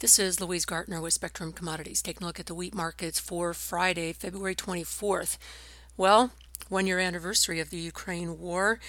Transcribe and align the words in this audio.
This 0.00 0.18
is 0.18 0.40
Louise 0.40 0.64
Gartner 0.64 0.98
with 0.98 1.12
Spectrum 1.12 1.52
Commodities. 1.52 2.00
Taking 2.00 2.22
a 2.22 2.26
look 2.26 2.40
at 2.40 2.46
the 2.46 2.54
wheat 2.54 2.74
markets 2.74 3.20
for 3.20 3.52
Friday, 3.52 4.14
February 4.14 4.54
24th. 4.54 5.36
Well, 5.98 6.30
one 6.70 6.86
year 6.86 6.98
anniversary 6.98 7.60
of 7.60 7.68
the 7.68 7.76
Ukraine 7.76 8.38
war, 8.40 8.80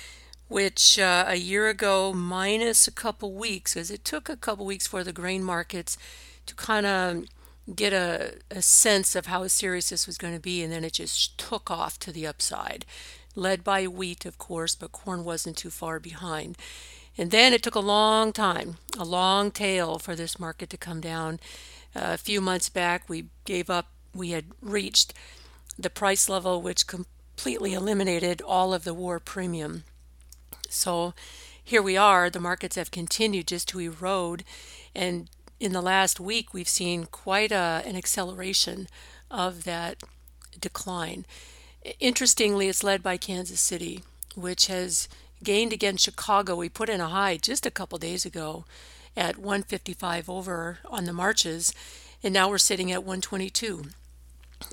which 0.48 0.98
uh, 0.98 1.26
a 1.28 1.36
year 1.36 1.68
ago, 1.68 2.14
minus 2.14 2.88
a 2.88 2.94
couple 2.94 3.34
weeks, 3.34 3.76
as 3.76 3.92
it 3.92 4.06
took 4.06 4.30
a 4.30 4.38
couple 4.38 4.66
weeks 4.66 4.88
for 4.88 5.04
the 5.04 5.12
grain 5.12 5.44
markets 5.44 5.98
to 6.46 6.56
kind 6.56 6.86
of 6.86 7.26
get 7.76 7.92
a, 7.92 8.36
a 8.50 8.62
sense 8.62 9.14
of 9.14 9.26
how 9.26 9.46
serious 9.48 9.90
this 9.90 10.08
was 10.08 10.18
going 10.18 10.34
to 10.34 10.40
be, 10.40 10.64
and 10.64 10.72
then 10.72 10.86
it 10.86 10.94
just 10.94 11.38
took 11.38 11.70
off 11.70 12.00
to 12.00 12.14
the 12.14 12.26
upside. 12.26 12.86
Led 13.36 13.66
by 13.66 13.86
wheat, 13.86 14.26
of 14.26 14.38
course, 14.38 14.76
but 14.76 14.94
corn 14.94 15.26
wasn't 15.26 15.58
too 15.58 15.72
far 15.72 16.00
behind. 16.00 16.58
And 17.22 17.30
then 17.30 17.54
it 17.54 17.62
took 17.62 17.76
a 17.76 17.80
long 17.80 18.34
time, 18.34 18.78
a 18.98 19.06
long 19.06 19.52
tail 19.52 20.00
for 20.00 20.16
this 20.16 20.40
market 20.40 20.72
to 20.72 20.76
come 20.76 21.00
down. 21.00 21.40
Uh, 21.96 22.14
a 22.14 22.18
few 22.18 22.42
months 22.42 22.68
back, 22.68 23.08
we 23.08 23.26
gave 23.46 23.70
up, 23.70 23.90
we 24.12 24.32
had 24.32 24.46
reached 24.60 25.14
the 25.78 25.92
price 25.92 26.28
level 26.28 26.64
which 26.64 26.88
completely 26.88 27.76
eliminated 27.76 28.42
all 28.42 28.74
of 28.74 28.86
the 28.86 28.96
war 28.96 29.20
premium. 29.20 29.84
So 30.68 31.14
here 31.64 31.84
we 31.84 31.96
are, 31.96 32.32
the 32.32 32.40
markets 32.40 32.76
have 32.76 32.90
continued 32.90 33.46
just 33.46 33.68
to 33.68 33.80
erode. 33.80 34.44
And 34.96 35.30
in 35.60 35.74
the 35.74 35.82
last 35.84 36.20
week, 36.20 36.56
we've 36.56 36.68
seen 36.68 37.06
quite 37.06 37.52
a, 37.52 37.84
an 37.86 37.96
acceleration 37.96 38.88
of 39.30 39.64
that 39.66 40.02
decline. 40.60 41.26
Interestingly, 42.00 42.68
it's 42.68 42.84
led 42.84 43.04
by 43.04 43.18
Kansas 43.18 43.62
City, 43.62 44.02
which 44.34 44.66
has 44.66 45.08
gained 45.44 45.74
against 45.74 46.04
Chicago. 46.04 46.56
We 46.56 46.70
put 46.70 46.90
in 46.90 47.02
a 47.02 47.10
high 47.10 47.38
just 47.38 47.66
a 47.66 47.72
couple 47.72 47.98
days 47.98 48.26
ago 48.26 48.66
at 49.16 49.38
155 49.38 50.30
over 50.30 50.80
on 50.86 51.06
the 51.06 51.14
marches, 51.14 51.74
and 52.24 52.34
now 52.34 52.50
we're 52.50 52.58
sitting 52.58 52.92
at 52.92 53.04
122. 53.04 53.86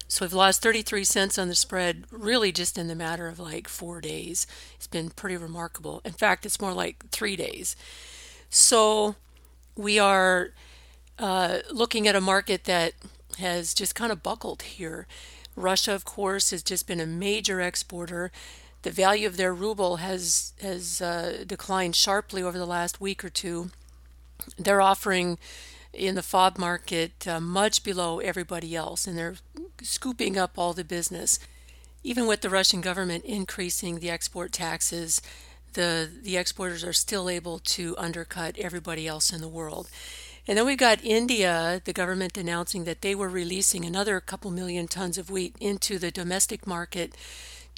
So 0.07 0.25
we've 0.25 0.33
lost 0.33 0.63
33 0.63 1.05
cents 1.05 1.39
on 1.39 1.49
the 1.49 1.55
spread, 1.55 2.05
really 2.11 2.53
just 2.53 2.77
in 2.79 2.89
the 2.89 2.95
matter 2.95 3.27
of 3.29 3.39
like 3.39 3.69
four 3.69 4.01
days. 4.01 4.47
It's 4.77 4.87
been 4.87 5.11
pretty 5.11 5.37
remarkable. 5.37 6.03
In 6.05 6.13
fact, 6.13 6.45
it's 6.45 6.61
more 6.61 6.73
like 6.73 7.09
three 7.11 7.37
days. 7.37 7.75
So 8.51 9.17
we 9.77 9.99
are 9.99 10.51
uh, 11.19 11.59
looking 11.73 12.07
at 12.07 12.17
a 12.17 12.21
market 12.21 12.65
that 12.65 12.93
has 13.39 13.75
just 13.75 13.95
kind 13.95 14.13
of 14.13 14.23
buckled 14.23 14.63
here. 14.63 15.07
Russia, 15.57 15.95
of 15.95 16.05
course, 16.05 16.51
has 16.51 16.63
just 16.63 16.87
been 16.87 17.01
a 17.01 17.07
major 17.07 17.61
exporter 17.61 18.31
the 18.83 18.91
value 18.91 19.27
of 19.27 19.37
their 19.37 19.55
ruble 19.55 19.97
has 19.97 20.53
has 20.61 21.01
uh, 21.01 21.45
declined 21.47 21.97
sharply 21.97 22.43
over 22.43 22.59
the 22.59 22.67
last 22.67 23.01
week 23.01 23.25
or 23.25 23.29
two. 23.29 23.71
They're 24.57 24.81
offering 24.81 25.39
in 25.93 26.15
the 26.15 26.23
FOB 26.23 26.59
market 26.59 27.27
uh, 27.27 27.41
much 27.41 27.83
below 27.83 28.21
everybody 28.21 28.77
else, 28.77 29.07
and 29.07 29.19
they're 29.19 29.37
scooping 29.83 30.39
up 30.39 30.53
all 30.57 30.73
the 30.73 30.85
business. 30.85 31.39
Even 32.05 32.27
with 32.27 32.41
the 32.41 32.51
Russian 32.51 32.81
government 32.81 33.25
increasing 33.25 33.99
the 33.99 34.11
export 34.11 34.53
taxes, 34.53 35.21
the 35.73 36.09
the 36.23 36.37
exporters 36.37 36.85
are 36.85 36.93
still 36.93 37.29
able 37.29 37.59
to 37.59 37.97
undercut 37.99 38.57
everybody 38.59 39.07
else 39.07 39.33
in 39.33 39.41
the 39.41 39.49
world. 39.49 39.89
And 40.47 40.57
then 40.57 40.65
we've 40.65 40.79
got 40.79 41.05
India, 41.05 41.83
the 41.85 41.93
government 41.93 42.39
announcing 42.39 42.85
that 42.85 43.03
they 43.03 43.15
were 43.15 43.29
releasing 43.29 43.85
another 43.85 44.19
couple 44.19 44.51
million 44.51 44.89
tons 44.89 45.19
of 45.19 45.29
wheat 45.29 45.55
into 45.61 45.99
the 45.99 46.11
domestic 46.11 46.67
market 46.67 47.15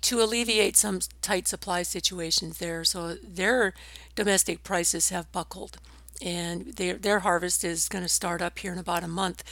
to 0.03 0.23
alleviate 0.23 0.77
some 0.77 1.01
tight 1.23 1.47
supply 1.49 1.83
situations 1.83 2.59
there. 2.59 2.85
So 2.85 3.15
their 3.15 3.75
domestic 4.15 4.63
prices 4.63 5.11
have 5.11 5.33
buckled, 5.33 5.79
and 6.23 6.75
their 6.75 6.95
their 6.95 7.21
harvest 7.21 7.65
is 7.65 7.89
going 7.89 8.05
to 8.05 8.09
start 8.09 8.43
up 8.43 8.59
here 8.59 8.73
in 8.73 8.79
about 8.79 9.05
a 9.05 9.09
month. 9.09 9.43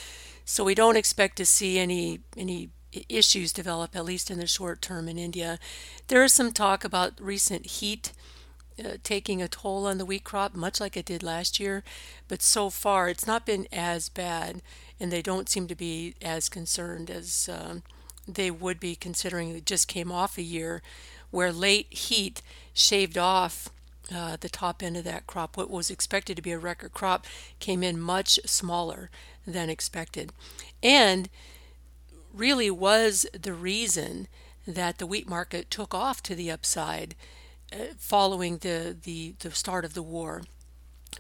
So 0.44 0.64
we 0.64 0.74
don't 0.74 0.96
expect 0.96 1.36
to 1.36 1.46
see 1.46 1.78
any 1.78 2.20
any 2.36 2.70
issues 3.08 3.52
develop 3.52 3.94
at 3.94 4.04
least 4.04 4.30
in 4.30 4.38
the 4.38 4.46
short 4.46 4.80
term 4.80 5.08
in 5.08 5.18
India. 5.18 5.58
There 6.08 6.24
is 6.24 6.32
some 6.32 6.52
talk 6.52 6.84
about 6.84 7.20
recent 7.20 7.66
heat 7.66 8.12
uh, 8.82 8.96
taking 9.02 9.42
a 9.42 9.48
toll 9.48 9.86
on 9.86 9.98
the 9.98 10.04
wheat 10.06 10.24
crop, 10.24 10.54
much 10.54 10.80
like 10.80 10.96
it 10.96 11.04
did 11.04 11.22
last 11.22 11.58
year, 11.58 11.82
but 12.28 12.42
so 12.42 12.70
far 12.70 13.08
it's 13.08 13.26
not 13.26 13.44
been 13.44 13.66
as 13.72 14.08
bad, 14.08 14.62
and 15.00 15.12
they 15.12 15.20
don't 15.20 15.48
seem 15.48 15.66
to 15.66 15.74
be 15.74 16.14
as 16.22 16.48
concerned 16.48 17.10
as. 17.10 17.48
Um, 17.52 17.82
they 18.28 18.50
would 18.50 18.78
be 18.78 18.94
considering 18.94 19.50
it 19.50 19.66
just 19.66 19.88
came 19.88 20.12
off 20.12 20.38
a 20.38 20.42
year 20.42 20.82
where 21.30 21.52
late 21.52 21.92
heat 21.92 22.42
shaved 22.72 23.18
off 23.18 23.70
uh, 24.14 24.36
the 24.40 24.48
top 24.48 24.82
end 24.82 24.96
of 24.96 25.04
that 25.04 25.26
crop. 25.26 25.56
What 25.56 25.70
was 25.70 25.90
expected 25.90 26.36
to 26.36 26.42
be 26.42 26.52
a 26.52 26.58
record 26.58 26.92
crop 26.92 27.26
came 27.58 27.82
in 27.82 28.00
much 28.00 28.38
smaller 28.46 29.10
than 29.46 29.70
expected. 29.70 30.32
And 30.82 31.28
really 32.32 32.70
was 32.70 33.26
the 33.32 33.52
reason 33.52 34.28
that 34.66 34.98
the 34.98 35.06
wheat 35.06 35.28
market 35.28 35.70
took 35.70 35.94
off 35.94 36.22
to 36.22 36.34
the 36.34 36.50
upside 36.50 37.14
uh, 37.72 37.94
following 37.98 38.58
the, 38.58 38.96
the, 39.02 39.34
the 39.40 39.50
start 39.50 39.84
of 39.84 39.94
the 39.94 40.02
war 40.02 40.42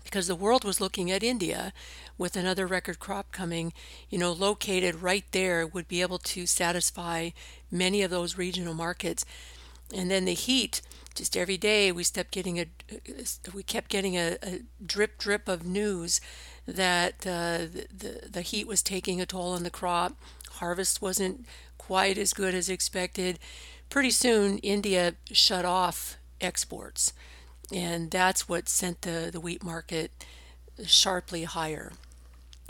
because 0.04 0.26
the 0.26 0.34
world 0.34 0.64
was 0.64 0.80
looking 0.80 1.10
at 1.10 1.22
India 1.22 1.72
with 2.16 2.36
another 2.36 2.66
record 2.66 2.98
crop 2.98 3.32
coming, 3.32 3.72
you 4.08 4.18
know, 4.18 4.32
located 4.32 5.02
right 5.02 5.24
there 5.32 5.66
would 5.66 5.88
be 5.88 6.02
able 6.02 6.18
to 6.18 6.46
satisfy 6.46 7.30
many 7.70 8.02
of 8.02 8.10
those 8.10 8.38
regional 8.38 8.74
markets. 8.74 9.24
And 9.94 10.10
then 10.10 10.24
the 10.24 10.34
heat, 10.34 10.82
just 11.14 11.36
every 11.36 11.56
day 11.56 11.90
we 11.90 12.04
kept 12.04 12.30
getting 12.30 12.58
a 12.58 12.66
we 13.52 13.62
kept 13.62 13.90
getting 13.90 14.16
a, 14.16 14.36
a 14.42 14.60
drip 14.84 15.18
drip 15.18 15.48
of 15.48 15.66
news 15.66 16.20
that 16.66 17.26
uh, 17.26 17.66
the, 17.72 17.86
the 17.96 18.28
the 18.30 18.42
heat 18.42 18.66
was 18.66 18.82
taking 18.82 19.20
a 19.20 19.26
toll 19.26 19.52
on 19.52 19.62
the 19.62 19.70
crop. 19.70 20.16
Harvest 20.52 21.00
wasn't 21.00 21.46
quite 21.76 22.18
as 22.18 22.32
good 22.32 22.54
as 22.54 22.68
expected. 22.68 23.38
Pretty 23.88 24.10
soon, 24.10 24.58
India 24.58 25.14
shut 25.32 25.64
off 25.64 26.18
exports 26.40 27.12
and 27.72 28.10
that's 28.10 28.48
what 28.48 28.68
sent 28.68 29.02
the, 29.02 29.30
the 29.32 29.40
wheat 29.40 29.62
market 29.62 30.10
sharply 30.86 31.44
higher. 31.44 31.92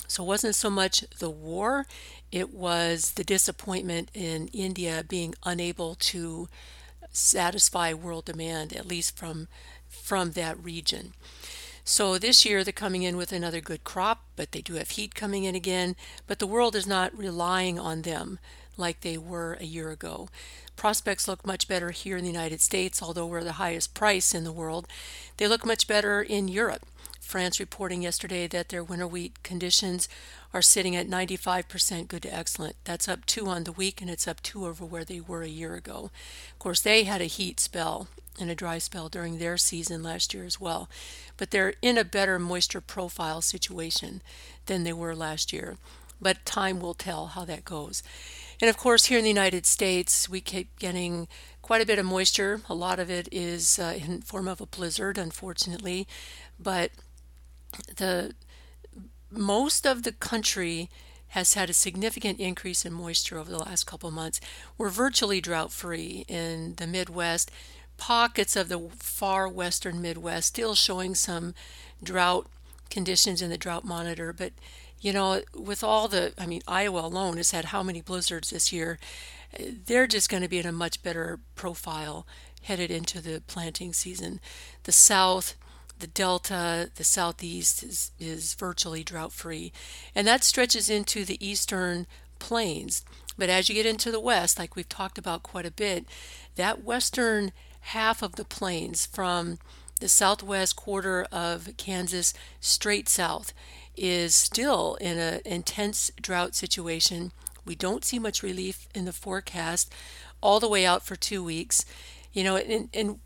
So 0.07 0.23
it 0.23 0.27
wasn't 0.27 0.55
so 0.55 0.71
much 0.71 1.05
the 1.19 1.31
war, 1.31 1.87
it 2.33 2.53
was 2.53 3.13
the 3.13 3.25
disappointment 3.25 4.11
in 4.15 4.49
India 4.49 5.05
being 5.07 5.35
unable 5.45 5.95
to 5.97 6.49
satisfy 7.11 7.93
world 7.93 8.27
demand, 8.27 8.73
at 8.73 8.87
least 8.87 9.17
from 9.17 9.49
from 9.89 10.33
that 10.33 10.63
region. 10.63 11.15
So 11.83 12.19
this 12.19 12.45
year 12.45 12.63
they're 12.63 12.73
coming 12.73 13.03
in 13.03 13.17
with 13.17 13.33
another 13.33 13.63
good 13.63 13.83
crop, 13.83 14.23
but 14.37 14.53
they 14.53 14.61
do 14.61 14.75
have 14.75 14.91
heat 14.91 15.15
coming 15.15 15.45
in 15.45 15.55
again, 15.55 15.97
but 16.27 16.39
the 16.39 16.47
world 16.47 16.77
is 16.77 16.87
not 16.87 17.17
relying 17.17 17.79
on 17.79 18.03
them 18.03 18.39
like 18.79 19.01
they 19.01 19.19
were 19.19 19.55
a 19.61 19.65
year 19.65 19.91
ago. 19.91 20.29
Prospects 20.77 21.27
look 21.27 21.47
much 21.47 21.67
better 21.67 21.91
here 21.91 22.17
in 22.17 22.25
the 22.25 22.31
United 22.31 22.61
States, 22.61 23.03
although 23.03 23.27
we're 23.27 23.45
the 23.45 23.53
highest 23.55 23.95
price 23.95 24.35
in 24.35 24.45
the 24.45 24.53
world. 24.53 24.87
They 25.37 25.49
look 25.49 25.67
much 25.67 25.89
better 25.89 26.23
in 26.23 26.49
Europe. 26.49 26.87
France 27.21 27.61
reporting 27.61 28.03
yesterday 28.03 28.47
that 28.47 28.71
their 28.71 28.83
winter 28.83 29.07
wheat 29.07 29.43
conditions 29.43 30.09
are 30.55 30.63
sitting 30.63 30.97
at 30.97 31.09
95% 31.09 32.09
good 32.09 32.23
to 32.23 32.35
excellent. 32.35 32.77
That's 32.85 33.07
up 33.07 33.27
two 33.27 33.49
on 33.49 33.65
the 33.65 33.73
week 33.73 34.01
and 34.01 34.09
it's 34.09 34.27
up 34.27 34.43
two 34.43 34.67
over 34.67 34.85
where 34.85 35.05
they 35.05 35.21
were 35.21 35.43
a 35.43 35.49
year 35.49 35.75
ago. 35.75 36.11
Of 36.53 36.59
course, 36.59 36.81
they 36.81 37.05
had 37.05 37.21
a 37.21 37.25
heat 37.27 37.61
spell 37.61 38.09
and 38.41 38.51
a 38.51 38.55
dry 38.55 38.79
spell 38.79 39.09
during 39.09 39.39
their 39.39 39.57
season 39.57 40.03
last 40.03 40.33
year 40.33 40.45
as 40.45 40.61
well, 40.61 40.89
but 41.37 41.51
they're 41.51 41.75
in 41.83 41.99
a 41.99 42.05
better 42.05 42.39
moisture 42.39 42.81
profile 42.81 43.43
situation 43.43 44.23
than 44.67 44.85
they 44.85 44.93
were 44.93 45.15
last 45.15 45.53
year. 45.53 45.77
But 46.21 46.45
time 46.45 46.81
will 46.81 46.95
tell 46.95 47.29
how 47.29 47.45
that 47.45 47.65
goes. 47.65 48.03
And 48.61 48.69
of 48.69 48.77
course, 48.77 49.07
here 49.07 49.19
in 49.19 49.25
the 49.25 49.31
United 49.31 49.67
States, 49.67 50.29
we 50.29 50.41
keep 50.41 50.79
getting 50.79 51.29
quite 51.63 51.83
a 51.83 51.87
bit 51.87 51.99
of 51.99 52.07
moisture. 52.07 52.61
A 52.69 52.75
lot 52.75 52.99
of 52.99 53.11
it 53.11 53.29
is 53.31 53.79
uh, 53.79 53.97
in 53.97 54.23
form 54.23 54.49
of 54.49 54.61
a 54.61 54.67
blizzard, 54.67 55.17
unfortunately, 55.17 56.09
but 56.59 56.91
the 57.97 58.35
most 59.31 59.87
of 59.87 60.03
the 60.03 60.13
country 60.13 60.89
has 61.29 61.55
had 61.55 61.69
a 61.69 61.75
significant 61.75 62.41
increase 62.41 62.85
in 62.85 62.93
moisture 62.93 63.39
over 63.39 63.51
the 63.51 63.59
last 63.59 63.85
couple 63.85 64.11
months. 64.11 64.41
We're 64.79 64.89
virtually 64.89 65.41
drought 65.41 65.73
free 65.73 66.25
in 66.27 66.75
the 66.77 66.87
Midwest. 66.87 67.51
Pockets 67.99 68.57
of 68.57 68.69
the 68.69 68.89
far 68.97 69.49
western 69.49 70.01
Midwest 70.01 70.49
still 70.49 70.75
showing 70.75 71.15
some 71.15 71.55
drought 72.03 72.47
conditions 72.91 73.43
in 73.43 73.51
the 73.51 73.59
drought 73.59 73.85
monitor, 73.85 74.33
but 74.33 74.53
you 75.01 75.13
know, 75.13 75.43
with 75.55 75.85
all 75.85 76.09
the, 76.09 76.33
I 76.39 76.47
mean, 76.47 76.63
Iowa 76.67 77.01
alone 77.01 77.37
has 77.37 77.53
had 77.53 77.67
how 77.67 77.83
many 77.83 78.01
blizzards 78.01 78.51
this 78.51 78.73
year? 78.73 78.99
They're 79.59 80.07
just 80.07 80.29
going 80.29 80.43
to 80.43 80.49
be 80.49 80.59
in 80.59 80.67
a 80.67 80.73
much 80.73 81.03
better 81.03 81.41
profile 81.55 82.27
headed 82.63 82.91
into 82.91 83.21
the 83.21 83.43
planting 83.47 83.93
season. 83.93 84.41
The 84.85 84.93
South, 84.93 85.55
the 85.99 86.07
Delta, 86.07 86.91
the 86.97 87.05
Southeast 87.05 87.83
is, 87.83 88.11
is 88.19 88.55
virtually 88.55 89.05
drought 89.05 89.33
free. 89.33 89.73
And 90.15 90.27
that 90.27 90.45
stretches 90.45 90.91
into 90.91 91.25
the 91.25 91.45
eastern 91.47 92.07
plains. 92.39 93.05
But 93.37 93.49
as 93.49 93.69
you 93.69 93.75
get 93.75 93.87
into 93.87 94.11
the 94.11 94.21
west, 94.21 94.59
like 94.59 94.75
we've 94.75 94.89
talked 94.89 95.19
about 95.19 95.43
quite 95.43 95.67
a 95.67 95.71
bit, 95.71 96.07
that 96.57 96.85
western 96.85 97.53
half 97.81 98.23
of 98.23 98.35
the 98.35 98.45
plains 98.45 99.07
from 99.07 99.59
the 100.01 100.09
southwest 100.09 100.77
quarter 100.77 101.27
of 101.33 101.69
Kansas 101.77 102.35
straight 102.61 103.09
south 103.09 103.53
is 103.99 104.35
still 104.35 104.97
in 105.01 105.19
an 105.19 105.41
intense 105.45 106.11
drought 106.21 106.55
situation. 106.55 107.33
We 107.65 107.75
don't 107.75 108.05
see 108.05 108.19
much 108.19 108.43
relief 108.43 108.89
in 108.95 109.05
the 109.05 109.13
forecast 109.13 109.93
all 110.43 110.61
the 110.61 110.69
way 110.69 110.87
out 110.87 111.05
for 111.05 111.17
two 111.17 111.43
weeks. 111.43 111.85
You 112.33 112.45
know, 112.45 112.57
and, 112.57 112.89
and 112.95 113.19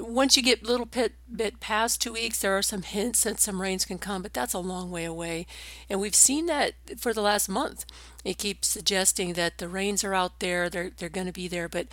once 0.00 0.36
you 0.36 0.42
get 0.42 0.62
a 0.62 0.66
little 0.66 0.86
bit, 0.86 1.14
bit 1.34 1.60
past 1.60 2.00
two 2.00 2.12
weeks, 2.12 2.40
there 2.40 2.56
are 2.56 2.62
some 2.62 2.82
hints 2.82 3.24
that 3.24 3.40
some 3.40 3.60
rains 3.60 3.84
can 3.84 3.98
come, 3.98 4.22
but 4.22 4.32
that's 4.32 4.54
a 4.54 4.58
long 4.58 4.90
way 4.90 5.04
away. 5.04 5.46
And 5.88 6.00
we've 6.00 6.14
seen 6.14 6.46
that 6.46 6.74
for 6.96 7.12
the 7.12 7.22
last 7.22 7.48
month. 7.48 7.84
It 8.24 8.38
keeps 8.38 8.68
suggesting 8.68 9.34
that 9.34 9.58
the 9.58 9.68
rains 9.68 10.04
are 10.04 10.14
out 10.14 10.40
there, 10.40 10.68
they're, 10.68 10.90
they're 10.96 11.08
going 11.08 11.26
to 11.26 11.32
be 11.32 11.48
there. 11.48 11.68
But 11.68 11.88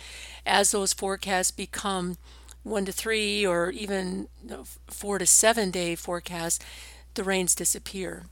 as 0.46 0.70
those 0.70 0.92
forecasts 0.92 1.50
become 1.50 2.16
one 2.62 2.84
to 2.84 2.92
three 2.92 3.46
or 3.46 3.70
even 3.70 4.28
four 4.86 5.18
to 5.18 5.26
seven 5.26 5.70
day 5.70 5.94
forecasts, 5.94 6.58
the 7.18 7.24
rains 7.24 7.54
disappear. 7.54 8.26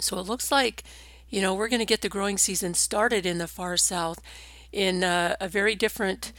So 0.00 0.18
it 0.18 0.26
looks 0.26 0.50
like, 0.50 0.82
you 1.28 1.40
know, 1.40 1.54
we're 1.54 1.68
going 1.68 1.80
to 1.80 1.86
get 1.86 2.00
the 2.00 2.08
growing 2.08 2.38
season 2.38 2.74
started 2.74 3.26
in 3.26 3.38
the 3.38 3.46
far 3.46 3.76
south 3.76 4.20
in 4.72 5.04
a, 5.04 5.36
a 5.40 5.48
very 5.48 5.74
different 5.74 6.32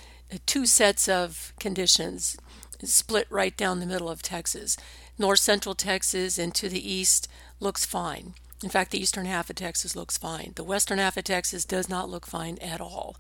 two 0.46 0.66
sets 0.66 1.08
of 1.08 1.54
conditions 1.60 2.36
split 2.84 3.28
right 3.30 3.56
down 3.56 3.80
the 3.80 3.86
middle 3.86 4.10
of 4.10 4.24
Texas. 4.24 4.76
North 5.20 5.40
central 5.40 5.76
Texas 5.76 6.40
and 6.40 6.56
to 6.56 6.68
the 6.68 6.92
east 6.92 7.28
looks 7.60 7.86
fine. 7.86 8.34
In 8.64 8.70
fact, 8.70 8.92
the 8.92 9.00
eastern 9.00 9.26
half 9.26 9.50
of 9.50 9.56
Texas 9.56 9.96
looks 9.96 10.18
fine. 10.18 10.54
The 10.56 10.64
western 10.64 10.98
half 10.98 11.18
of 11.18 11.26
Texas 11.26 11.64
does 11.64 11.88
not 11.88 12.10
look 12.10 12.26
fine 12.26 12.58
at 12.60 12.82
all. 12.82 13.16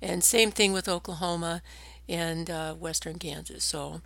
And 0.00 0.22
same 0.22 0.52
thing 0.52 0.72
with 0.72 0.88
Oklahoma 0.88 1.62
and 2.08 2.48
uh, 2.50 2.74
western 2.74 3.18
Kansas. 3.18 3.64
So 3.64 4.00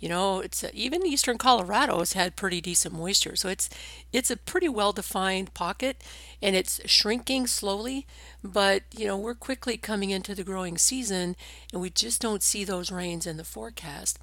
you 0.00 0.08
know, 0.08 0.40
it's 0.40 0.64
uh, 0.64 0.70
even 0.72 1.06
eastern 1.06 1.36
Colorado 1.36 1.98
has 1.98 2.14
had 2.14 2.34
pretty 2.34 2.62
decent 2.62 2.94
moisture, 2.94 3.36
so 3.36 3.50
it's 3.50 3.68
it's 4.12 4.30
a 4.30 4.36
pretty 4.36 4.68
well 4.68 4.92
defined 4.92 5.52
pocket, 5.52 6.02
and 6.40 6.56
it's 6.56 6.80
shrinking 6.86 7.46
slowly. 7.46 8.06
But 8.42 8.82
you 8.96 9.06
know, 9.06 9.18
we're 9.18 9.34
quickly 9.34 9.76
coming 9.76 10.08
into 10.08 10.34
the 10.34 10.42
growing 10.42 10.78
season, 10.78 11.36
and 11.70 11.82
we 11.82 11.90
just 11.90 12.22
don't 12.22 12.42
see 12.42 12.64
those 12.64 12.90
rains 12.90 13.26
in 13.26 13.36
the 13.36 13.44
forecast. 13.44 14.18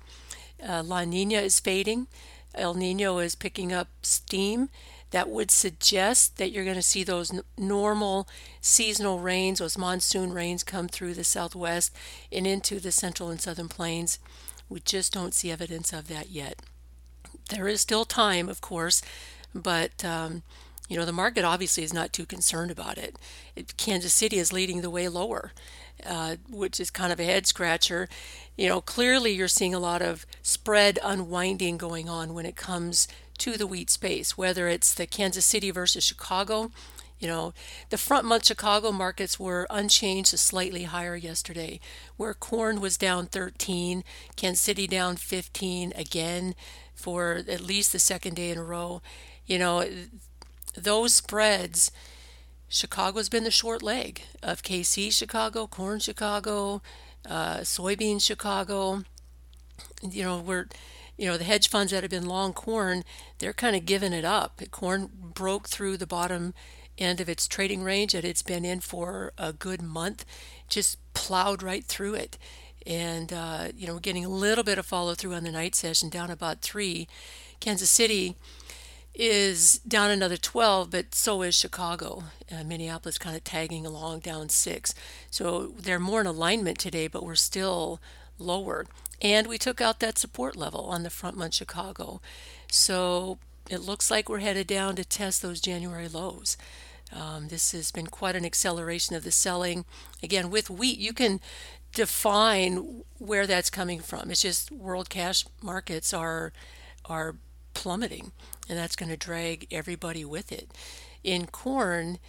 Uh, 0.67 0.81
La 0.83 1.03
Nina 1.05 1.37
is 1.37 1.59
fading. 1.59 2.07
El 2.55 2.73
Nino 2.73 3.19
is 3.19 3.35
picking 3.35 3.71
up 3.71 3.89
steam. 4.01 4.69
That 5.11 5.29
would 5.29 5.51
suggest 5.51 6.37
that 6.37 6.51
you're 6.51 6.65
going 6.65 6.75
to 6.75 6.81
see 6.81 7.03
those 7.03 7.31
n- 7.31 7.43
normal 7.57 8.27
seasonal 8.59 9.19
rains, 9.19 9.59
those 9.59 9.77
monsoon 9.77 10.33
rains, 10.33 10.63
come 10.63 10.87
through 10.87 11.13
the 11.13 11.23
southwest 11.23 11.95
and 12.31 12.45
into 12.45 12.79
the 12.79 12.91
central 12.91 13.29
and 13.29 13.39
southern 13.39 13.69
plains. 13.69 14.19
We 14.69 14.79
just 14.81 15.13
don't 15.13 15.33
see 15.33 15.51
evidence 15.51 15.93
of 15.93 16.07
that 16.07 16.29
yet. 16.29 16.59
There 17.49 17.67
is 17.67 17.81
still 17.81 18.05
time, 18.05 18.49
of 18.49 18.61
course, 18.61 19.01
but 19.53 20.03
um, 20.03 20.43
you 20.89 20.97
know 20.97 21.05
the 21.05 21.11
market 21.11 21.43
obviously 21.43 21.83
is 21.83 21.93
not 21.93 22.13
too 22.13 22.25
concerned 22.25 22.71
about 22.71 22.97
it. 22.97 23.17
it 23.55 23.77
Kansas 23.77 24.13
City 24.13 24.37
is 24.37 24.53
leading 24.53 24.81
the 24.81 24.89
way 24.89 25.07
lower, 25.07 25.53
uh, 26.05 26.35
which 26.49 26.79
is 26.79 26.89
kind 26.89 27.13
of 27.13 27.19
a 27.19 27.25
head 27.25 27.47
scratcher. 27.47 28.07
You 28.57 28.67
know, 28.69 28.81
clearly 28.81 29.33
you're 29.33 29.47
seeing 29.47 29.73
a 29.73 29.79
lot 29.79 30.01
of 30.01 30.25
spread 30.41 30.99
unwinding 31.03 31.77
going 31.77 32.09
on 32.09 32.33
when 32.33 32.45
it 32.45 32.55
comes 32.55 33.07
to 33.39 33.57
the 33.57 33.67
wheat 33.67 33.89
space, 33.89 34.37
whether 34.37 34.67
it's 34.67 34.93
the 34.93 35.05
Kansas 35.05 35.45
City 35.45 35.71
versus 35.71 36.03
Chicago 36.03 36.71
you 37.19 37.27
know, 37.27 37.53
the 37.89 37.97
front 37.97 38.25
month 38.25 38.45
Chicago 38.45 38.91
markets 38.91 39.39
were 39.39 39.67
unchanged 39.69 40.31
to 40.31 40.37
slightly 40.37 40.83
higher 40.83 41.15
yesterday, 41.15 41.79
where 42.15 42.33
corn 42.33 42.79
was 42.79 42.97
down 42.97 43.25
13, 43.25 44.03
Kansas 44.35 44.61
City 44.61 44.87
down 44.87 45.15
15 45.15 45.93
again 45.95 46.53
for 46.93 47.43
at 47.47 47.61
least 47.61 47.91
the 47.91 47.99
second 47.99 48.35
day 48.35 48.49
in 48.51 48.57
a 48.57 48.63
row. 48.63 49.01
You 49.45 49.57
know, 49.59 49.87
those 50.75 51.15
spreads, 51.15 51.91
Chicago's 52.69 53.29
been 53.29 53.43
the 53.43 53.51
short 53.51 53.81
leg 53.81 54.21
of 54.43 54.61
KC 54.61 55.11
Chicago, 55.11 55.65
corn 55.65 55.99
Chicago, 55.99 56.81
uh, 57.27 57.57
soybean 57.57 58.21
Chicago. 58.21 59.03
You 60.01 60.23
know, 60.23 60.39
we're 60.39 60.67
you 61.17 61.25
know 61.25 61.37
the 61.37 61.43
hedge 61.43 61.69
funds 61.69 61.91
that 61.91 62.03
have 62.03 62.11
been 62.11 62.27
long 62.27 62.53
corn 62.53 63.03
they're 63.39 63.51
kind 63.51 63.75
of 63.75 63.85
giving 63.85 64.13
it 64.13 64.23
up 64.23 64.61
corn 64.69 65.09
broke 65.33 65.67
through 65.67 65.97
the 65.97 66.05
bottom 66.05 66.53
end 66.97 67.19
of 67.19 67.29
its 67.29 67.47
trading 67.47 67.83
range 67.83 68.13
that 68.13 68.25
it's 68.25 68.41
been 68.41 68.65
in 68.65 68.79
for 68.79 69.33
a 69.37 69.53
good 69.53 69.81
month, 69.81 70.25
just 70.69 70.97
plowed 71.13 71.63
right 71.63 71.85
through 71.85 72.15
it. 72.15 72.37
And, 72.85 73.33
uh, 73.33 73.67
you 73.75 73.85
know, 73.85 73.93
we're 73.93 73.99
getting 73.99 74.25
a 74.25 74.29
little 74.29 74.63
bit 74.63 74.77
of 74.77 74.85
follow 74.85 75.13
through 75.13 75.33
on 75.33 75.43
the 75.43 75.51
night 75.51 75.75
session, 75.75 76.09
down 76.09 76.31
about 76.31 76.61
three. 76.61 77.07
Kansas 77.59 77.89
City 77.89 78.35
is 79.13 79.79
down 79.79 80.11
another 80.11 80.37
12, 80.37 80.91
but 80.91 81.15
so 81.15 81.41
is 81.41 81.55
Chicago. 81.55 82.23
Uh, 82.51 82.63
Minneapolis 82.63 83.17
kind 83.17 83.35
of 83.35 83.43
tagging 83.43 83.85
along 83.85 84.19
down 84.19 84.47
six. 84.47 84.93
So 85.31 85.73
they're 85.77 85.99
more 85.99 86.21
in 86.21 86.27
alignment 86.27 86.77
today, 86.77 87.07
but 87.07 87.23
we're 87.23 87.35
still 87.35 87.99
lower. 88.37 88.85
And 89.21 89.47
we 89.47 89.57
took 89.57 89.81
out 89.81 89.99
that 89.99 90.19
support 90.19 90.55
level 90.55 90.85
on 90.85 91.03
the 91.03 91.09
front 91.09 91.35
month 91.35 91.55
Chicago. 91.55 92.21
So 92.71 93.39
it 93.69 93.81
looks 93.81 94.11
like 94.11 94.29
we're 94.29 94.39
headed 94.39 94.67
down 94.67 94.95
to 94.95 95.03
test 95.03 95.41
those 95.41 95.59
January 95.59 96.07
lows. 96.07 96.57
Um, 97.13 97.47
this 97.47 97.71
has 97.71 97.91
been 97.91 98.07
quite 98.07 98.35
an 98.35 98.45
acceleration 98.45 99.15
of 99.15 99.23
the 99.23 99.31
selling. 99.31 99.85
Again, 100.21 100.49
with 100.49 100.69
wheat, 100.69 100.99
you 100.99 101.13
can 101.13 101.39
define 101.93 103.03
where 103.17 103.47
that's 103.47 103.69
coming 103.69 103.99
from. 103.99 104.29
It's 104.29 104.41
just 104.41 104.71
world 104.71 105.09
cash 105.09 105.45
markets 105.61 106.13
are 106.13 106.51
are 107.05 107.35
plummeting, 107.73 108.31
and 108.67 108.77
that's 108.77 108.95
going 108.95 109.09
to 109.09 109.17
drag 109.17 109.67
everybody 109.71 110.25
with 110.25 110.51
it. 110.51 110.69
In 111.23 111.47
corn, 111.47 112.19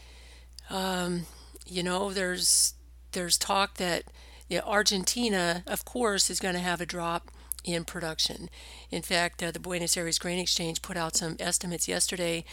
um, 0.70 1.26
you 1.66 1.82
know, 1.82 2.12
there's 2.12 2.74
there's 3.12 3.36
talk 3.36 3.78
that 3.78 4.04
you 4.48 4.58
know, 4.58 4.64
Argentina, 4.64 5.62
of 5.66 5.84
course, 5.84 6.30
is 6.30 6.40
going 6.40 6.54
to 6.54 6.60
have 6.60 6.80
a 6.80 6.86
drop 6.86 7.30
in 7.64 7.84
production. 7.84 8.48
In 8.90 9.02
fact, 9.02 9.42
uh, 9.42 9.50
the 9.50 9.58
Buenos 9.58 9.96
Aires 9.96 10.18
Grain 10.18 10.38
Exchange 10.38 10.82
put 10.82 10.96
out 10.96 11.16
some 11.16 11.36
estimates 11.38 11.88
yesterday. 11.88 12.44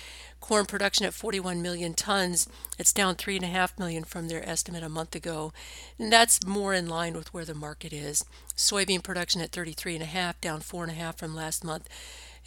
Corn 0.41 0.65
production 0.65 1.05
at 1.05 1.13
41 1.13 1.61
million 1.61 1.93
tons. 1.93 2.47
It's 2.77 2.93
down 2.93 3.15
3.5 3.15 3.79
million 3.79 4.03
from 4.03 4.27
their 4.27 4.47
estimate 4.47 4.83
a 4.83 4.89
month 4.89 5.15
ago. 5.15 5.53
And 5.97 6.11
that's 6.11 6.45
more 6.45 6.73
in 6.73 6.87
line 6.87 7.13
with 7.13 7.33
where 7.33 7.45
the 7.45 7.53
market 7.53 7.93
is. 7.93 8.25
Soybean 8.55 9.03
production 9.03 9.41
at 9.41 9.51
33.5, 9.51 10.41
down 10.41 10.59
4.5 10.59 11.17
from 11.17 11.35
last 11.35 11.63
month. 11.63 11.87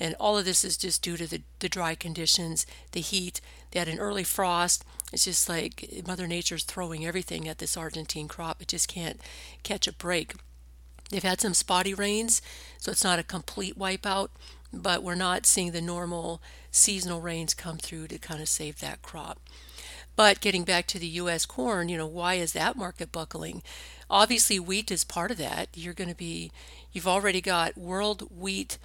And 0.01 0.15
all 0.21 0.39
of 0.39 0.45
this 0.45 0.65
is 0.65 0.77
just 0.77 1.03
due 1.03 1.17
to 1.17 1.27
the, 1.27 1.43
the 1.59 1.69
dry 1.69 1.95
conditions, 1.95 2.67
the 2.93 3.01
heat. 3.01 3.41
They 3.71 3.81
had 3.81 3.89
an 3.89 3.99
early 3.99 4.25
frost. 4.25 4.85
It's 5.13 5.25
just 5.25 5.49
like 5.49 6.03
Mother 6.07 6.27
Nature's 6.27 6.65
throwing 6.65 7.05
everything 7.05 7.49
at 7.49 7.59
this 7.59 7.77
Argentine 7.77 8.29
crop. 8.29 8.63
It 8.63 8.69
just 8.69 8.89
can't 8.89 9.21
catch 9.63 9.89
a 9.89 9.93
break. 9.93 10.35
They've 11.11 11.23
had 11.23 11.41
some 11.41 11.55
spotty 11.55 11.95
rains, 11.95 12.43
so 12.79 12.91
it's 12.91 13.05
not 13.05 13.19
a 13.19 13.25
complete 13.25 13.79
wipeout, 13.79 14.29
but 14.73 15.03
we're 15.03 15.15
not 15.15 15.47
seeing 15.47 15.73
the 15.73 15.81
normal 15.81 16.43
seasonal 16.71 17.21
rains 17.21 17.55
come 17.55 17.79
through 17.79 18.09
to 18.09 18.19
kind 18.19 18.43
of 18.43 18.49
save 18.49 18.81
that 18.81 19.03
crop. 19.03 19.41
But 20.17 20.41
getting 20.41 20.65
back 20.65 20.87
to 20.89 20.99
the 20.99 21.07
U.S. 21.07 21.47
corn, 21.47 21.89
you 21.89 21.97
know, 21.97 22.07
why 22.07 22.35
is 22.35 22.53
that 22.53 22.77
market 22.77 23.13
buckling? 23.13 23.63
Obviously, 24.11 24.59
wheat 24.59 24.91
is 24.91 25.05
part 25.05 25.31
of 25.31 25.39
that. 25.39 25.69
You're 25.75 25.95
going 25.95 26.11
to 26.11 26.17
be, 26.17 26.51
you've 26.93 27.07
already 27.07 27.41
got 27.41 27.79
world 27.79 28.29
wheat 28.37 28.79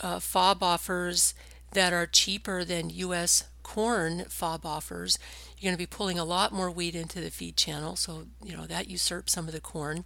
uh, 0.00 0.18
FOB 0.18 0.62
offers 0.62 1.34
that 1.72 1.92
are 1.92 2.06
cheaper 2.06 2.64
than 2.64 2.90
U.S. 2.90 3.44
corn 3.62 4.24
FOB 4.28 4.64
offers. 4.64 5.18
You're 5.58 5.68
going 5.68 5.76
to 5.76 5.82
be 5.82 5.86
pulling 5.86 6.18
a 6.18 6.24
lot 6.24 6.52
more 6.52 6.70
wheat 6.70 6.94
into 6.94 7.20
the 7.20 7.30
feed 7.30 7.56
channel, 7.56 7.96
so 7.96 8.26
you 8.42 8.56
know 8.56 8.66
that 8.66 8.88
usurps 8.88 9.32
some 9.32 9.46
of 9.48 9.52
the 9.52 9.60
corn 9.60 10.04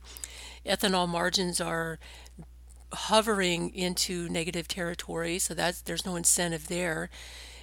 ethanol 0.64 1.08
margins 1.08 1.60
are 1.60 1.98
hovering 2.92 3.74
into 3.74 4.28
negative 4.28 4.68
territory, 4.68 5.38
so 5.38 5.54
that's 5.54 5.80
there's 5.80 6.06
no 6.06 6.16
incentive 6.16 6.68
there. 6.68 7.10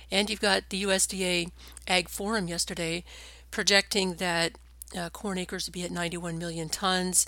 And 0.09 0.29
you've 0.29 0.41
got 0.41 0.69
the 0.69 0.83
USDA 0.83 1.51
Ag 1.87 2.09
Forum 2.09 2.47
yesterday 2.47 3.03
projecting 3.51 4.15
that 4.15 4.53
uh, 4.97 5.09
corn 5.09 5.37
acres 5.37 5.65
to 5.65 5.71
be 5.71 5.83
at 5.83 5.91
91 5.91 6.37
million 6.37 6.69
tons, 6.69 7.25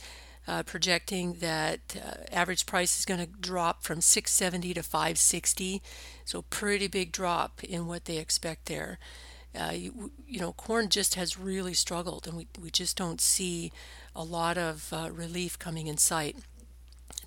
uh, 0.47 0.63
projecting 0.63 1.33
that 1.35 1.79
uh, 1.95 2.23
average 2.31 2.65
price 2.65 2.97
is 2.97 3.05
going 3.05 3.19
to 3.19 3.27
drop 3.27 3.83
from 3.83 4.01
670 4.01 4.73
to 4.73 4.83
560. 4.83 5.81
So 6.25 6.43
pretty 6.43 6.87
big 6.87 7.11
drop 7.11 7.63
in 7.63 7.85
what 7.87 8.05
they 8.05 8.17
expect 8.17 8.67
there. 8.67 8.97
Uh, 9.57 9.71
you, 9.73 10.11
you, 10.27 10.39
know, 10.39 10.53
corn 10.53 10.89
just 10.89 11.15
has 11.15 11.39
really 11.39 11.73
struggled, 11.73 12.27
and 12.27 12.37
we, 12.37 12.47
we 12.61 12.69
just 12.69 12.95
don't 12.95 13.19
see 13.19 13.71
a 14.15 14.23
lot 14.23 14.57
of 14.57 14.93
uh, 14.93 15.09
relief 15.11 15.57
coming 15.57 15.87
in 15.87 15.97
sight. 15.97 16.35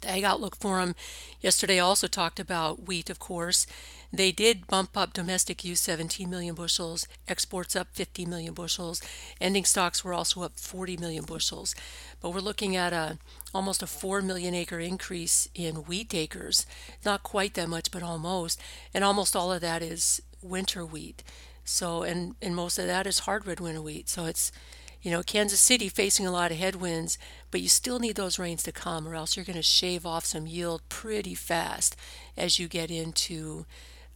The 0.03 0.11
Ag 0.11 0.25
Outlook 0.25 0.57
Forum 0.57 0.97
yesterday 1.41 1.79
also 1.79 2.09
talked 2.09 2.41
about 2.41 2.87
wheat, 2.87 3.09
of 3.09 3.21
course. 3.21 3.67
They 4.13 4.33
did 4.33 4.67
bump 4.67 4.97
up 4.97 5.13
domestic 5.13 5.65
use 5.65 5.81
17 5.81 6.29
million 6.29 6.55
bushels, 6.55 7.07
exports 7.29 7.77
up 7.77 7.89
50 7.93 8.27
million 8.27 8.53
bushels, 8.53 9.01
ending 9.41 9.65
stocks 9.65 10.05
were 10.05 10.13
also 10.13 10.43
up 10.43 10.59
40 10.59 10.97
million 10.97 11.25
bushels. 11.25 11.75
But 12.21 12.31
we're 12.31 12.41
looking 12.41 12.77
at 12.77 12.93
a 12.93 13.19
almost 13.55 13.83
a 13.83 13.87
4 13.87 14.23
million 14.23 14.55
acre 14.55 14.81
increase 14.81 15.49
in 15.55 15.77
wheat 15.77 16.15
acres. 16.15 16.67
Not 17.05 17.23
quite 17.23 17.55
that 17.55 17.69
much, 17.69 17.91
but 17.91 18.03
almost. 18.03 18.61
And 18.93 19.05
almost 19.05 19.37
all 19.37 19.53
of 19.53 19.61
that 19.61 19.83
is 19.83 20.21
winter 20.43 20.85
wheat. 20.85 21.23
So, 21.65 22.03
and, 22.03 22.35
and 22.43 22.55
most 22.55 22.79
of 22.79 22.87
that 22.87 23.07
is 23.07 23.21
hard 23.21 23.47
red 23.47 23.61
winter 23.61 23.83
wheat. 23.83 24.09
So 24.09 24.25
it's, 24.27 24.53
you 25.01 25.11
know, 25.11 25.23
Kansas 25.23 25.61
City 25.61 25.89
facing 25.89 26.27
a 26.27 26.33
lot 26.33 26.51
of 26.51 26.59
headwinds, 26.59 27.19
but 27.51 27.61
you 27.61 27.69
still 27.69 27.99
need 27.99 28.17
those 28.17 28.39
rains 28.39 28.63
to 28.65 28.73
come, 28.73 29.07
or 29.07 29.15
else 29.15 29.37
you're 29.37 29.45
going 29.45 29.57
to 29.57 29.63
shave 29.63 30.07
off 30.07 30.25
some 30.25 30.47
yield 30.47 30.83
pretty 30.89 31.35
fast 31.35 31.97
as 32.37 32.59
you 32.59 32.69
get 32.69 32.91
into 32.91 33.67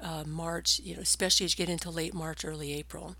uh, 0.00 0.24
March, 0.26 0.80
you 0.80 0.94
know, 0.94 1.02
especially 1.02 1.44
as 1.44 1.58
you 1.58 1.64
get 1.64 1.72
into 1.72 1.90
late 1.90 2.14
March, 2.14 2.44
early 2.44 2.72
April. 2.74 3.16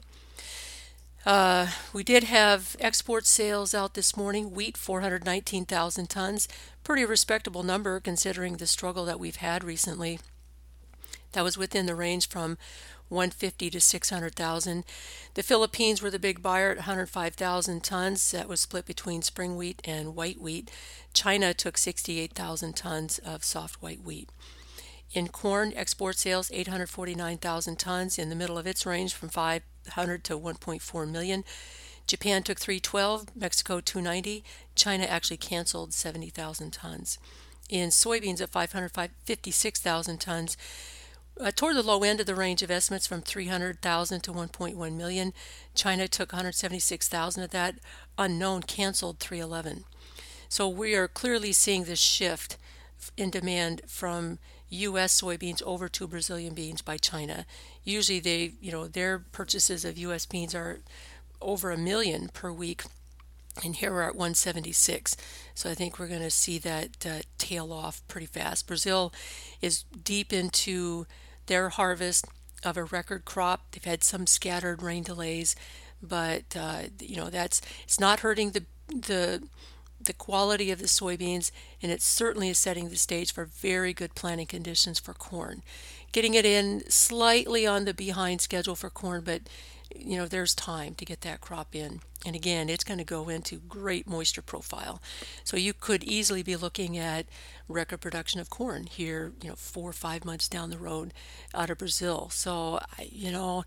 Uh, 1.24 1.66
we 1.92 2.04
did 2.04 2.22
have 2.24 2.76
export 2.78 3.26
sales 3.26 3.74
out 3.74 3.94
this 3.94 4.16
morning. 4.16 4.52
Wheat, 4.52 4.76
419,000 4.76 6.08
tons. 6.08 6.46
Pretty 6.84 7.04
respectable 7.04 7.64
number 7.64 7.98
considering 7.98 8.56
the 8.58 8.66
struggle 8.66 9.04
that 9.06 9.18
we've 9.18 9.36
had 9.36 9.64
recently. 9.64 10.20
That 11.36 11.44
was 11.44 11.58
within 11.58 11.84
the 11.84 11.94
range 11.94 12.30
from 12.30 12.56
150 13.10 13.68
to 13.68 13.78
600,000. 13.78 14.84
The 15.34 15.42
Philippines 15.42 16.00
were 16.00 16.08
the 16.08 16.18
big 16.18 16.40
buyer 16.40 16.70
at 16.70 16.78
105,000 16.78 17.84
tons. 17.84 18.30
That 18.30 18.48
was 18.48 18.62
split 18.62 18.86
between 18.86 19.20
spring 19.20 19.54
wheat 19.54 19.82
and 19.84 20.16
white 20.16 20.40
wheat. 20.40 20.70
China 21.12 21.52
took 21.52 21.76
68,000 21.76 22.74
tons 22.74 23.18
of 23.18 23.44
soft 23.44 23.82
white 23.82 24.02
wheat. 24.02 24.30
In 25.12 25.28
corn, 25.28 25.74
export 25.76 26.16
sales 26.16 26.50
849,000 26.54 27.78
tons 27.78 28.18
in 28.18 28.30
the 28.30 28.34
middle 28.34 28.56
of 28.56 28.66
its 28.66 28.86
range 28.86 29.12
from 29.12 29.28
500 29.28 30.24
to 30.24 30.38
1.4 30.38 31.10
million. 31.10 31.44
Japan 32.06 32.44
took 32.44 32.58
312, 32.58 33.36
Mexico 33.36 33.80
290. 33.80 34.42
China 34.74 35.04
actually 35.04 35.36
canceled 35.36 35.92
70,000 35.92 36.72
tons. 36.72 37.18
In 37.68 37.90
soybeans 37.90 38.40
at 38.40 38.48
556,000 38.48 40.18
tons, 40.18 40.56
uh, 41.40 41.50
toward 41.54 41.76
the 41.76 41.82
low 41.82 42.02
end 42.02 42.20
of 42.20 42.26
the 42.26 42.34
range 42.34 42.62
of 42.62 42.70
estimates 42.70 43.06
from 43.06 43.20
300,000 43.22 44.20
to 44.22 44.32
1.1 44.32 44.92
million. 44.92 45.32
China 45.74 46.08
took 46.08 46.32
176,000 46.32 47.42
of 47.42 47.50
that. 47.50 47.76
Unknown 48.18 48.62
canceled 48.62 49.18
311. 49.18 49.84
So 50.48 50.68
we 50.68 50.94
are 50.94 51.08
clearly 51.08 51.52
seeing 51.52 51.84
this 51.84 51.98
shift 51.98 52.56
in 53.16 53.30
demand 53.30 53.82
from 53.86 54.38
U.S. 54.68 55.20
soybeans 55.20 55.62
over 55.62 55.88
to 55.88 56.06
Brazilian 56.06 56.54
beans 56.54 56.82
by 56.82 56.96
China. 56.96 57.46
Usually, 57.84 58.20
they, 58.20 58.52
you 58.60 58.72
know, 58.72 58.86
their 58.86 59.18
purchases 59.18 59.84
of 59.84 59.98
U.S. 59.98 60.26
beans 60.26 60.54
are 60.54 60.80
over 61.40 61.70
a 61.70 61.76
million 61.76 62.28
per 62.28 62.50
week, 62.50 62.82
and 63.62 63.76
here 63.76 63.92
we're 63.92 64.02
at 64.02 64.16
176. 64.16 65.16
So 65.54 65.70
I 65.70 65.74
think 65.74 65.98
we're 65.98 66.08
going 66.08 66.20
to 66.22 66.30
see 66.30 66.58
that 66.58 67.06
uh, 67.06 67.20
tail 67.38 67.72
off 67.72 68.02
pretty 68.08 68.26
fast. 68.26 68.66
Brazil 68.66 69.12
is 69.60 69.84
deep 70.02 70.32
into 70.32 71.06
their 71.46 71.70
harvest 71.70 72.26
of 72.64 72.76
a 72.76 72.84
record 72.84 73.24
crop. 73.24 73.72
They've 73.72 73.84
had 73.84 74.04
some 74.04 74.26
scattered 74.26 74.82
rain 74.82 75.02
delays, 75.02 75.56
but 76.02 76.56
uh, 76.58 76.82
you 77.00 77.16
know 77.16 77.30
that's 77.30 77.60
it's 77.84 78.00
not 78.00 78.20
hurting 78.20 78.52
the 78.52 78.64
the 78.88 79.42
the 80.00 80.12
quality 80.12 80.70
of 80.70 80.78
the 80.78 80.86
soybeans, 80.86 81.50
and 81.82 81.90
it 81.90 82.02
certainly 82.02 82.48
is 82.48 82.58
setting 82.58 82.88
the 82.88 82.96
stage 82.96 83.32
for 83.32 83.44
very 83.44 83.92
good 83.92 84.14
planting 84.14 84.46
conditions 84.46 84.98
for 84.98 85.14
corn. 85.14 85.62
Getting 86.12 86.34
it 86.34 86.46
in 86.46 86.88
slightly 86.88 87.66
on 87.66 87.84
the 87.84 87.94
behind 87.94 88.40
schedule 88.40 88.76
for 88.76 88.90
corn, 88.90 89.22
but 89.24 89.42
you 89.94 90.16
know 90.16 90.26
there's 90.26 90.54
time 90.54 90.94
to 90.96 91.04
get 91.04 91.20
that 91.22 91.40
crop 91.40 91.74
in. 91.74 92.00
And 92.24 92.34
again, 92.34 92.68
it's 92.68 92.84
going 92.84 92.98
to 92.98 93.04
go 93.04 93.28
into 93.28 93.58
great 93.58 94.08
moisture 94.08 94.42
profile. 94.42 95.00
So 95.44 95.56
you 95.56 95.72
could 95.72 96.02
easily 96.02 96.42
be 96.42 96.56
looking 96.56 96.98
at 96.98 97.26
record 97.68 98.00
production 98.00 98.40
of 98.40 98.50
corn 98.50 98.86
here, 98.86 99.32
you 99.42 99.50
know, 99.50 99.54
four 99.54 99.90
or 99.90 99.92
five 99.92 100.24
months 100.24 100.48
down 100.48 100.70
the 100.70 100.78
road 100.78 101.14
out 101.54 101.70
of 101.70 101.78
Brazil. 101.78 102.28
So, 102.32 102.80
you 102.98 103.30
know, 103.30 103.64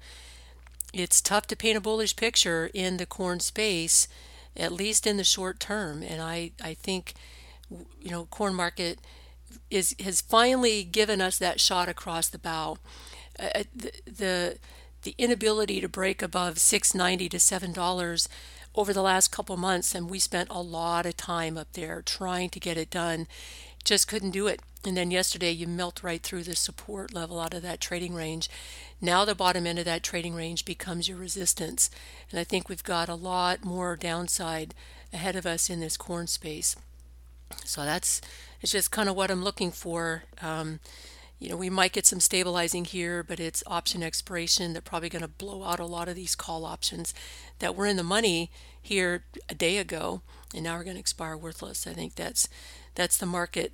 it's 0.93 1.21
tough 1.21 1.47
to 1.47 1.55
paint 1.55 1.77
a 1.77 1.81
bullish 1.81 2.17
picture 2.17 2.69
in 2.73 2.97
the 2.97 3.05
corn 3.05 3.39
space 3.39 4.09
at 4.55 4.71
least 4.71 5.07
in 5.07 5.17
the 5.17 5.23
short 5.23 5.59
term. 5.59 6.03
And 6.03 6.21
I, 6.21 6.51
I 6.61 6.73
think, 6.73 7.13
you 8.01 8.11
know, 8.11 8.25
corn 8.25 8.53
market 8.53 8.99
is 9.71 9.95
has 10.03 10.21
finally 10.21 10.83
given 10.83 11.21
us 11.21 11.37
that 11.39 11.59
shot 11.59 11.89
across 11.89 12.27
the 12.27 12.37
bow. 12.37 12.77
Uh, 13.39 13.49
uh 13.55 13.63
the, 13.75 13.91
the 14.05 14.57
the 15.03 15.15
inability 15.17 15.81
to 15.81 15.89
break 15.89 16.21
above 16.21 16.57
690 16.57 17.29
to 17.29 17.39
7 17.39 17.73
dollars 17.73 18.29
over 18.75 18.93
the 18.93 19.01
last 19.01 19.31
couple 19.31 19.57
months 19.57 19.95
and 19.95 20.09
we 20.09 20.19
spent 20.19 20.49
a 20.49 20.61
lot 20.61 21.05
of 21.05 21.17
time 21.17 21.57
up 21.57 21.71
there 21.73 22.01
trying 22.01 22.49
to 22.49 22.59
get 22.59 22.77
it 22.77 22.89
done 22.89 23.27
just 23.83 24.07
couldn't 24.07 24.31
do 24.31 24.47
it 24.47 24.61
and 24.85 24.95
then 24.95 25.11
yesterday 25.11 25.51
you 25.51 25.67
melt 25.67 26.03
right 26.03 26.21
through 26.21 26.43
the 26.43 26.55
support 26.55 27.13
level 27.13 27.39
out 27.39 27.53
of 27.53 27.61
that 27.61 27.81
trading 27.81 28.13
range 28.13 28.49
now 29.01 29.23
the 29.23 29.35
bottom 29.35 29.65
end 29.65 29.79
of 29.79 29.85
that 29.85 30.03
trading 30.03 30.35
range 30.35 30.65
becomes 30.65 31.07
your 31.07 31.17
resistance. 31.17 31.89
And 32.31 32.39
I 32.39 32.43
think 32.43 32.67
we've 32.67 32.83
got 32.83 33.07
a 33.07 33.15
lot 33.15 33.63
more 33.63 33.95
downside 33.95 34.73
ahead 35.13 35.35
of 35.35 35.45
us 35.45 35.69
in 35.69 35.79
this 35.79 35.95
corn 35.95 36.27
space. 36.27 36.75
So 37.65 37.83
that's 37.83 38.21
it's 38.61 38.73
just 38.73 38.91
kind 38.91 39.07
of 39.07 39.15
what 39.15 39.31
I'm 39.31 39.43
looking 39.43 39.71
for. 39.71 40.23
Um, 40.41 40.79
you 41.39 41.49
know, 41.49 41.55
we 41.55 41.69
might 41.69 41.93
get 41.93 42.05
some 42.05 42.19
stabilizing 42.19 42.83
here, 42.83 43.23
but 43.23 43.39
it's 43.39 43.63
option 43.65 44.03
expiration. 44.03 44.73
They're 44.73 44.81
probably 44.81 45.09
going 45.09 45.21
to 45.21 45.27
blow 45.29 45.63
out 45.63 45.79
a 45.79 45.85
lot 45.85 46.09
of 46.09 46.15
these 46.15 46.35
call 46.35 46.65
options 46.65 47.13
that 47.59 47.75
were 47.75 47.85
in 47.85 47.95
the 47.95 48.03
money 48.03 48.51
here 48.81 49.23
a 49.47 49.55
day 49.55 49.77
ago, 49.77 50.21
and 50.53 50.63
now 50.65 50.73
are 50.73 50.83
going 50.83 50.95
to 50.95 50.99
expire 51.01 51.37
worthless. 51.37 51.87
I 51.87 51.93
think 51.93 52.15
that's 52.15 52.49
that's 52.95 53.17
the 53.17 53.25
market 53.25 53.73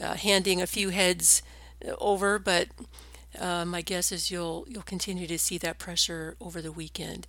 uh, 0.00 0.14
handing 0.14 0.60
a 0.60 0.66
few 0.66 0.88
heads 0.88 1.42
over, 1.98 2.38
but 2.38 2.68
uh, 3.38 3.64
my 3.64 3.80
guess 3.80 4.10
is 4.10 4.30
you'll 4.30 4.66
you'll 4.68 4.82
continue 4.82 5.26
to 5.28 5.38
see 5.38 5.58
that 5.58 5.78
pressure 5.78 6.36
over 6.40 6.60
the 6.60 6.72
weekend. 6.72 7.26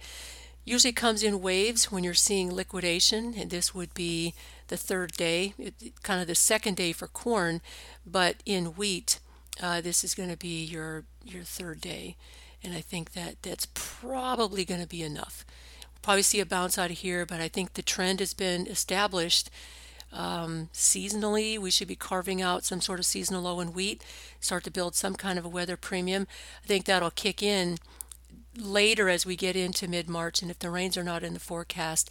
Usually 0.63 0.93
comes 0.93 1.21
in 1.21 1.41
waves 1.41 1.91
when 1.91 2.03
you're 2.03 2.15
seeing 2.15 2.51
liquidation, 2.51 3.35
and 3.37 3.51
this 3.51 3.75
would 3.75 3.93
be 3.93 4.33
the 4.67 4.77
third 4.77 5.11
day, 5.11 5.53
it, 5.59 6.01
kind 6.01 6.19
of 6.19 6.27
the 6.27 6.33
second 6.33 6.75
day 6.75 6.91
for 6.91 7.07
corn, 7.07 7.61
but 8.03 8.37
in 8.47 8.73
wheat, 8.73 9.19
uh, 9.61 9.81
this 9.81 10.03
is 10.03 10.15
going 10.15 10.29
to 10.29 10.37
be 10.37 10.63
your 10.63 11.05
your 11.23 11.43
third 11.43 11.81
day, 11.81 12.15
and 12.63 12.73
I 12.73 12.81
think 12.81 13.13
that 13.13 13.41
that's 13.41 13.67
probably 13.73 14.65
going 14.65 14.81
to 14.81 14.87
be 14.87 15.03
enough. 15.03 15.45
We'll 15.81 16.01
probably 16.01 16.23
see 16.23 16.39
a 16.39 16.45
bounce 16.45 16.77
out 16.77 16.91
of 16.91 16.97
here, 16.97 17.25
but 17.25 17.41
I 17.41 17.47
think 17.47 17.73
the 17.73 17.81
trend 17.81 18.19
has 18.19 18.33
been 18.33 18.67
established 18.67 19.49
um, 20.15 20.69
seasonally, 20.73 21.59
we 21.59 21.71
should 21.71 21.87
be 21.87 21.95
carving 21.95 22.41
out 22.41 22.63
some 22.63 22.79
sort 22.79 22.99
of 22.99 23.05
seasonal 23.05 23.43
low 23.43 23.59
in 23.59 23.73
wheat, 23.73 24.03
start 24.39 24.63
to 24.63 24.71
build 24.71 24.95
some 24.95 25.15
kind 25.15 25.37
of 25.37 25.45
a 25.45 25.49
weather 25.49 25.75
premium. 25.75 26.27
I 26.63 26.67
think 26.67 26.85
that'll 26.85 27.11
kick 27.11 27.43
in 27.43 27.77
later 28.57 29.09
as 29.09 29.25
we 29.25 29.35
get 29.35 29.57
into 29.57 29.89
mid 29.89 30.09
March. 30.09 30.41
And 30.41 30.49
if 30.49 30.59
the 30.59 30.69
rains 30.69 30.95
are 30.97 31.03
not 31.03 31.23
in 31.23 31.33
the 31.33 31.39
forecast 31.39 32.09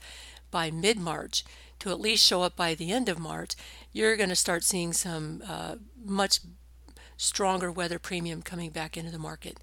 by 0.50 0.70
mid 0.70 0.98
March, 0.98 1.44
to 1.80 1.90
at 1.90 2.00
least 2.00 2.26
show 2.26 2.42
up 2.42 2.56
by 2.56 2.74
the 2.74 2.92
end 2.92 3.08
of 3.08 3.18
March, 3.18 3.54
you're 3.92 4.16
going 4.16 4.28
to 4.28 4.36
start 4.36 4.64
seeing 4.64 4.92
some 4.92 5.42
uh, 5.48 5.76
much 6.04 6.40
stronger 7.16 7.70
weather 7.70 7.98
premium 7.98 8.42
coming 8.42 8.70
back 8.70 8.96
into 8.96 9.10
the 9.10 9.18
market. 9.18 9.58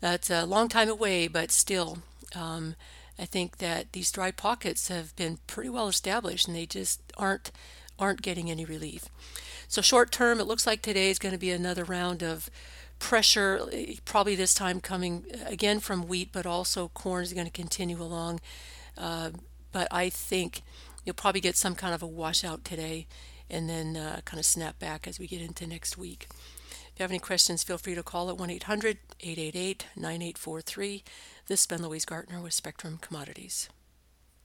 That's 0.00 0.30
a 0.30 0.46
long 0.46 0.68
time 0.68 0.88
away, 0.88 1.28
but 1.28 1.50
still. 1.50 1.98
Um, 2.34 2.76
I 3.18 3.24
think 3.24 3.58
that 3.58 3.92
these 3.92 4.12
dry 4.12 4.30
pockets 4.30 4.88
have 4.88 5.14
been 5.16 5.38
pretty 5.46 5.70
well 5.70 5.88
established 5.88 6.46
and 6.46 6.56
they 6.56 6.66
just 6.66 7.00
aren't 7.16 7.50
aren't 7.98 8.22
getting 8.22 8.48
any 8.48 8.64
relief. 8.64 9.06
So 9.66 9.82
short 9.82 10.12
term, 10.12 10.38
it 10.38 10.46
looks 10.46 10.66
like 10.66 10.82
today 10.82 11.10
is 11.10 11.18
going 11.18 11.32
to 11.32 11.38
be 11.38 11.50
another 11.50 11.82
round 11.84 12.22
of 12.22 12.48
pressure, 13.00 13.60
probably 14.04 14.36
this 14.36 14.54
time 14.54 14.80
coming 14.80 15.24
again 15.44 15.80
from 15.80 16.06
wheat, 16.06 16.30
but 16.32 16.46
also 16.46 16.88
corn 16.94 17.24
is 17.24 17.32
going 17.32 17.46
to 17.46 17.52
continue 17.52 18.00
along. 18.00 18.40
Uh, 18.96 19.30
but 19.72 19.88
I 19.90 20.10
think 20.10 20.62
you'll 21.04 21.14
probably 21.14 21.40
get 21.40 21.56
some 21.56 21.74
kind 21.74 21.92
of 21.92 22.02
a 22.02 22.06
washout 22.06 22.64
today 22.64 23.06
and 23.50 23.68
then 23.68 23.96
uh, 23.96 24.20
kind 24.24 24.38
of 24.38 24.46
snap 24.46 24.78
back 24.78 25.08
as 25.08 25.18
we 25.18 25.26
get 25.26 25.40
into 25.40 25.66
next 25.66 25.98
week. 25.98 26.28
If 26.98 27.00
you 27.02 27.04
have 27.04 27.12
any 27.12 27.20
questions, 27.20 27.62
feel 27.62 27.78
free 27.78 27.94
to 27.94 28.02
call 28.02 28.28
at 28.28 28.36
1 28.38 28.50
800 28.50 28.98
888 29.20 29.86
9843. 29.94 31.04
This 31.46 31.60
has 31.60 31.66
been 31.68 31.86
Louise 31.86 32.04
Gartner 32.04 32.40
with 32.40 32.52
Spectrum 32.52 32.98
Commodities. 33.00 33.68